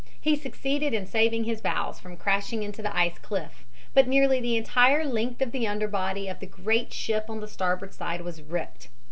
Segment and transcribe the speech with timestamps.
[0.19, 4.57] He succeeded in saving his bows from crashing into the ice cliff, but nearly the
[4.57, 8.87] entire length of the underbody of the great ship on the starboard side was ripped.